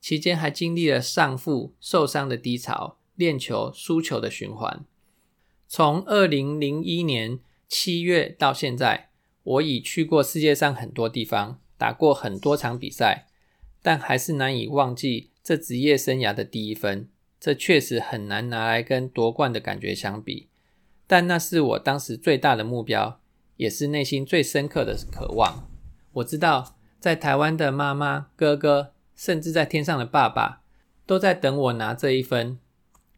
[0.00, 4.84] 期间还经历了上腹受伤的低潮、练球输球的循环。
[5.68, 7.38] 从二零零一年
[7.68, 9.10] 七月到现在，
[9.42, 13.26] 我已去过世界上很多地方，打过很多场比赛，
[13.82, 17.08] 但还是难以忘记这职业生涯的第一分。
[17.38, 20.48] 这确实很难拿来跟夺冠的感觉相比，
[21.06, 23.20] 但那是我当时最大的目标，
[23.56, 25.68] 也是内心最深刻的渴望。
[26.14, 26.76] 我知道。
[27.00, 30.62] 在台湾的妈妈、哥哥，甚至在天上的爸爸，
[31.04, 32.58] 都在等我拿这一分。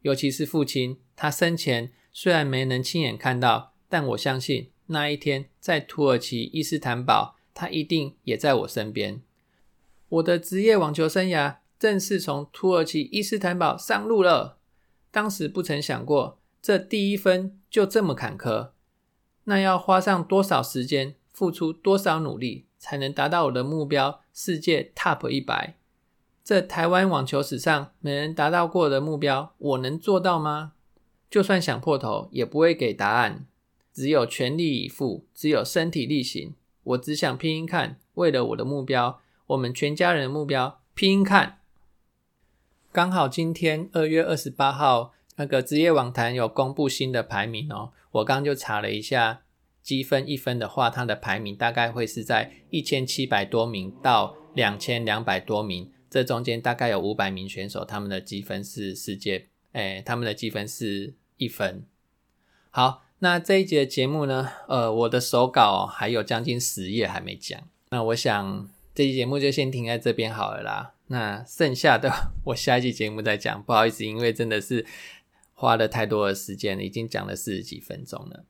[0.01, 9.23] 尤其是父亲，他生前虽然没能亲眼看到，但我相信那一天在土耳其伊斯坦堡，他一定也在我身边。
[10.09, 14.59] 我的职业网球生涯正式从土耳其伊斯坦堡上路了。
[15.13, 18.71] 当时不曾想过，这第一分就这么坎坷，
[19.45, 22.67] 那要花上多少时间，付出多少努力？
[22.77, 25.77] 才能达到我的目标，世界 Top 一百。
[26.45, 30.72] 这台湾网球史上没人达到过的目标，我能做到吗？
[31.30, 33.47] 就算想破头，也不会给答案。
[33.93, 36.55] 只有全力以赴，只有身体力行。
[36.82, 41.61] 我只想拼音看，为了我的目标，我们全家人的目标，拼音看。
[42.90, 47.93] 刚好今天二月二十八号，那个职业网坛有公布新的排名哦。
[48.11, 49.43] 我刚刚就查了一下，
[49.82, 61.87] 积分一分的话，它的排名大概会是在一千七百多名到两千两百多名，这中间大概有五百名选手，他们的积分是世界，哎，他们的积分是一分。
[62.71, 63.03] 好。
[63.25, 64.49] 那这一节节目呢？
[64.67, 67.57] 呃，我的手稿还有将近十页还没讲。
[67.91, 70.95] 那我想这期节目就先停在这边好了啦。
[71.07, 72.11] 那剩下的
[72.47, 73.63] 我下一期节目再讲。
[73.63, 74.85] 不好意思，因为真的是
[75.55, 78.45] 花了太多的时间，已经讲了四十几分钟了。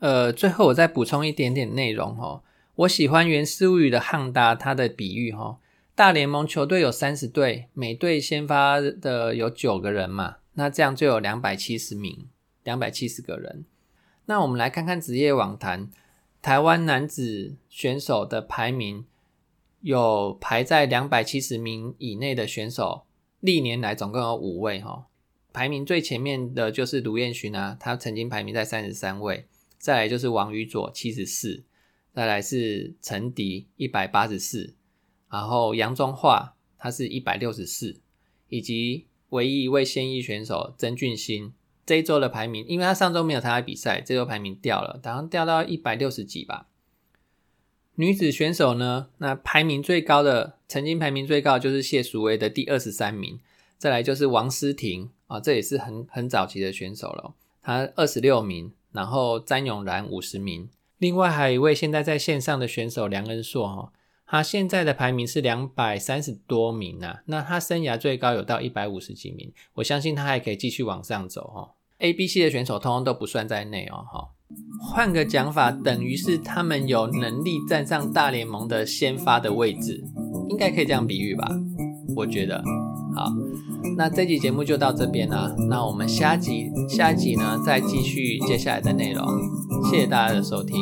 [0.00, 2.42] 呃，最后我再补充一点点内容哦。
[2.74, 5.60] 我喜欢原始物语的汉达他的比喻哈。
[5.94, 12.26] 大联盟球队有三十队，每队先发的有九个人嘛，那这样就有两百七十名，
[12.64, 13.64] 两百七十个人。
[14.26, 15.90] 那我们来看看职业网坛
[16.40, 19.04] 台湾男子选手的排名，
[19.80, 23.02] 有排在两百七十名以内的选手，
[23.40, 25.06] 历年来总共有五位哈。
[25.52, 29.46] 排名最前面的就是卢彦勋啊，他曾经排名在三十三位。
[29.78, 31.64] 再来就是王宇佐七十四，
[32.14, 34.74] 再来是陈迪一百八十四，
[35.30, 38.00] 然后杨宗桦他是一百六十四，
[38.48, 41.52] 以及唯一一位现役选手曾俊欣。
[41.86, 46.68] 这一周的排名，因为他上周没有参加比赛，这周排名掉了，好像掉到一百六十几吧。
[47.96, 53.40] 女子选手呢，那排名最高的，曾经排名最高就是谢淑薇的第二十三名，
[53.76, 63.92] 再来就是王诗婷啊，这也是很很早期的选手了，她二十六名，然后詹永然五十名，另外还有一位现在在线上的选手梁恩硕哈。
[64.30, 71.70] 他现在的排名是两百三十多名啊，那他生涯最高有到一百五十几名，我相信他还可以继续往上走哦。
[71.98, 74.28] A、B、C 的选手通通都不算在内哦，哈。
[74.80, 80.00] 换个讲法，等于是他们有能力站上大联盟的先发的位置，
[80.48, 81.50] 应该可以这样比喻吧？
[82.14, 82.62] 我觉得。
[83.16, 83.28] 好，
[83.96, 89.26] 那这集节目就到这边了，那我们下集下集呢再继续接下来的内容，
[89.90, 90.76] 谢谢大家的收听。